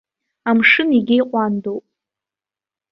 [0.49, 1.85] Амшын егьа иҟәандоуп.